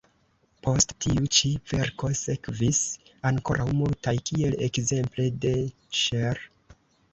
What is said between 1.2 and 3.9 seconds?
ĉi verko sekvis ankoraŭ